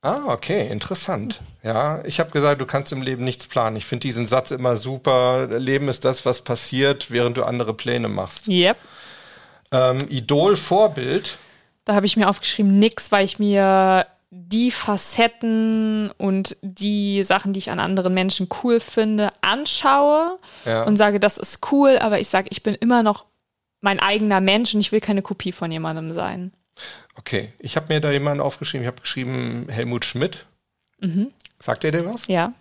[0.00, 1.40] Ah, okay, interessant.
[1.62, 3.76] Ja, ich habe gesagt, du kannst im Leben nichts planen.
[3.76, 5.48] Ich finde diesen Satz immer super.
[5.58, 8.46] Leben ist das, was passiert, während du andere Pläne machst.
[8.46, 8.76] Yep.
[9.72, 11.38] Ähm, Idol, Vorbild.
[11.84, 17.58] Da habe ich mir aufgeschrieben, nix, weil ich mir die Facetten und die Sachen, die
[17.58, 20.84] ich an anderen Menschen cool finde, anschaue ja.
[20.84, 23.26] und sage, das ist cool, aber ich sage, ich bin immer noch
[23.80, 26.52] mein eigener Mensch und ich will keine Kopie von jemandem sein.
[27.16, 28.84] Okay, ich habe mir da jemanden aufgeschrieben.
[28.84, 30.46] Ich habe geschrieben Helmut Schmidt.
[31.00, 31.32] Mhm.
[31.58, 32.26] Sagt ihr dir was?
[32.28, 32.52] Ja.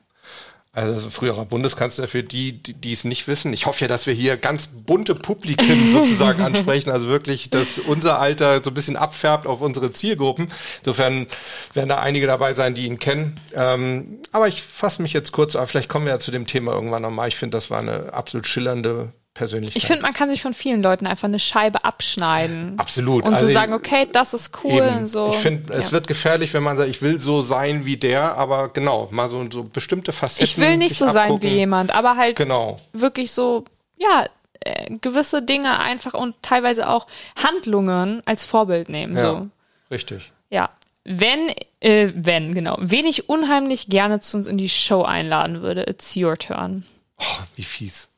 [0.78, 3.52] Also früherer Bundeskanzler für die, die es nicht wissen.
[3.52, 6.92] Ich hoffe ja, dass wir hier ganz bunte Publiken sozusagen ansprechen.
[6.92, 10.50] Also wirklich, dass unser Alter so ein bisschen abfärbt auf unsere Zielgruppen.
[10.80, 11.26] Insofern
[11.74, 13.40] werden da einige dabei sein, die ihn kennen.
[13.56, 15.68] Ähm, aber ich fasse mich jetzt kurz auf.
[15.68, 17.28] Vielleicht kommen wir ja zu dem Thema irgendwann nochmal.
[17.28, 19.78] Ich finde, das war eine absolut schillernde Persönlichkeit.
[19.78, 22.74] Ich finde, man kann sich von vielen Leuten einfach eine Scheibe abschneiden.
[22.78, 23.24] Absolut.
[23.24, 24.82] Und also so sagen, okay, das ist cool.
[24.82, 25.30] Und so.
[25.30, 25.80] Ich finde, ja.
[25.80, 29.30] es wird gefährlich, wenn man sagt, ich will so sein wie der, aber genau, mal
[29.30, 30.44] so, so bestimmte Facetten.
[30.44, 31.30] Ich will nicht so abgucken.
[31.30, 32.78] sein wie jemand, aber halt genau.
[32.94, 33.66] wirklich so,
[34.00, 34.26] ja,
[34.62, 37.08] äh, gewisse Dinge einfach und teilweise auch
[37.42, 39.16] Handlungen als Vorbild nehmen.
[39.16, 39.48] Ja, so.
[39.92, 40.32] Richtig.
[40.50, 40.70] Ja.
[41.04, 45.84] Wenn, äh, wenn, genau, wen ich unheimlich gerne zu uns in die Show einladen würde,
[45.88, 46.86] it's your turn.
[47.20, 48.10] Oh, wie fies.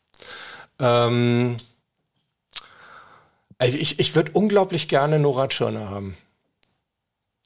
[0.79, 1.57] Ähm,
[3.57, 6.15] also ich, ich würde unglaublich gerne Nora Tschirner haben.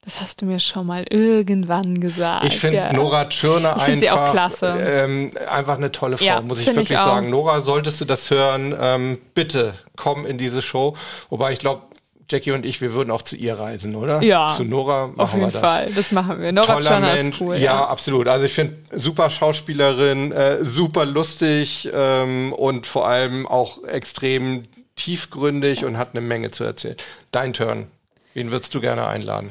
[0.06, 2.46] Das hast du mir schon mal irgendwann gesagt.
[2.46, 2.94] Ich finde ja.
[2.94, 4.76] Nora Tschirner einfach, auch klasse.
[4.86, 7.30] Ähm, einfach eine tolle Frau, ja, muss ich wirklich ich sagen.
[7.30, 10.98] Nora, solltest du das hören, ähm, bitte komm in diese Show.
[11.30, 11.84] Wobei ich glaube,
[12.30, 14.22] Jackie und ich, wir würden auch zu ihr reisen, oder?
[14.24, 14.50] Ja.
[14.50, 15.62] Zu Nora machen auf jeden wir das.
[15.62, 16.52] Fall, das machen wir.
[16.52, 17.30] Nora Toller Mensch.
[17.30, 17.56] ist cool.
[17.56, 17.86] Ja, ja.
[17.86, 18.28] absolut.
[18.28, 25.86] Also ich finde, super Schauspielerin, äh, super lustig ähm, und vor allem auch extrem tiefgründig
[25.86, 26.98] und hat eine Menge zu erzählen.
[27.32, 27.88] Dein Turn.
[28.34, 29.50] Wen würdest du gerne einladen?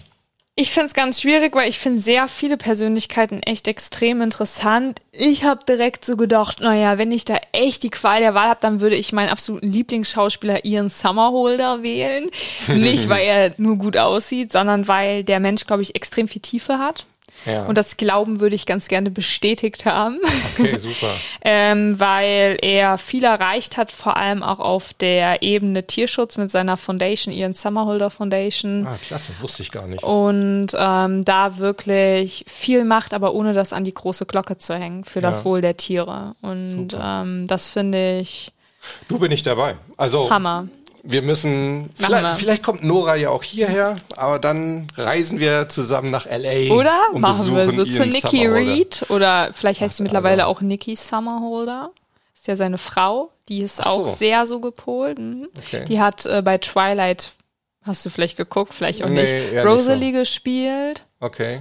[0.54, 5.00] Ich finde es ganz schwierig, weil ich finde sehr viele Persönlichkeiten echt extrem interessant.
[5.12, 8.60] Ich habe direkt so gedacht, naja, wenn ich da echt die Qual der Wahl habe,
[8.60, 12.28] dann würde ich meinen absoluten Lieblingsschauspieler Ian Summerholder wählen.
[12.68, 16.78] Nicht, weil er nur gut aussieht, sondern weil der Mensch, glaube ich, extrem viel Tiefe
[16.78, 17.06] hat.
[17.46, 17.64] Ja.
[17.64, 20.18] Und das Glauben würde ich ganz gerne bestätigt haben.
[20.56, 21.08] Okay, super.
[21.42, 26.76] ähm, weil er viel erreicht hat, vor allem auch auf der Ebene Tierschutz mit seiner
[26.76, 28.86] Foundation, Ian Summerholder Foundation.
[28.86, 30.02] Ah, klasse, wusste ich gar nicht.
[30.02, 35.04] Und ähm, da wirklich viel macht, aber ohne das an die große Glocke zu hängen
[35.04, 36.34] für das Wohl der Tiere.
[36.42, 38.52] Und ähm, das finde ich.
[39.08, 39.76] Du bin ich dabei.
[39.96, 40.68] Also Hammer
[41.04, 46.26] wir müssen, vielleicht, vielleicht, kommt Nora ja auch hierher, aber dann reisen wir zusammen nach
[46.26, 46.72] LA.
[46.72, 50.56] Oder machen wir so zu Nikki Reed oder vielleicht heißt sie mittlerweile also.
[50.56, 51.90] auch Nikki Summerholder.
[52.34, 53.82] Ist ja seine Frau, die ist so.
[53.84, 55.18] auch sehr so gepolt.
[55.18, 55.48] Mhm.
[55.58, 55.84] Okay.
[55.84, 57.30] Die hat äh, bei Twilight,
[57.82, 60.20] hast du vielleicht geguckt, vielleicht auch nee, nicht, Rosalie nicht so.
[60.20, 61.04] gespielt.
[61.20, 61.58] Okay.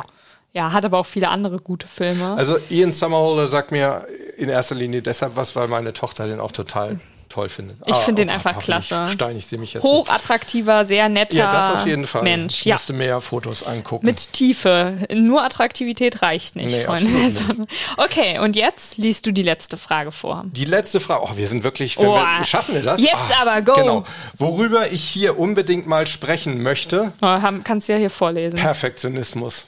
[0.54, 2.34] Ja, hat aber auch viele andere gute Filme.
[2.36, 4.06] Also Ian Summerholder sagt mir
[4.38, 6.99] in erster Linie deshalb was, weil meine Tochter den auch total
[7.32, 7.76] toll finde.
[7.86, 9.08] Ich Ah, finde den oh, einfach klasse.
[9.10, 9.84] Stein, ich sehe mich jetzt.
[9.84, 12.24] Hochattraktiver, sehr netter ja, das auf jeden Fall.
[12.24, 12.60] Mensch.
[12.60, 12.76] Ich Ja.
[12.76, 14.06] musste mehr Fotos angucken.
[14.06, 14.98] Mit Tiefe.
[15.13, 17.65] Nur Attraktivität reicht nicht, Nee, Freunde der Sonne.
[17.98, 20.44] Okay, und jetzt liest du die letzte Frage vor.
[20.48, 21.24] Die letzte Frage.
[21.24, 21.98] Oh, wir sind wirklich.
[21.98, 23.00] Oh, wir, schaffen wir das?
[23.00, 23.74] Ah, jetzt aber, go.
[23.74, 24.04] Genau.
[24.38, 28.58] Worüber ich hier unbedingt mal sprechen möchte: Oh, haben- kannst du ja hier vorlesen.
[28.60, 29.67] Perfektionismus.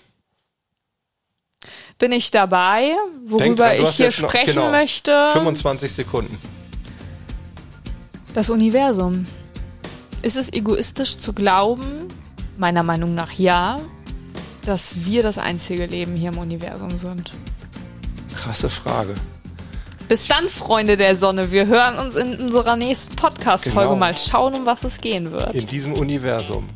[2.00, 2.96] Bin ich dabei,
[3.26, 5.30] worüber dran, ich hier noch- sprechen genau, möchte?
[5.34, 6.38] 25 Sekunden.
[8.34, 9.26] Das Universum.
[10.22, 12.08] Ist es egoistisch zu glauben,
[12.58, 13.80] meiner Meinung nach ja,
[14.66, 17.32] dass wir das einzige Leben hier im Universum sind?
[18.36, 19.14] Krasse Frage.
[20.08, 21.52] Bis dann, Freunde der Sonne.
[21.52, 23.96] Wir hören uns in unserer nächsten Podcast-Folge Genau.
[24.00, 25.54] mal schauen, um was es gehen wird.
[25.54, 26.68] In diesem Universum.